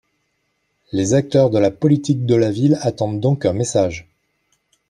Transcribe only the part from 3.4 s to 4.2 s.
un message.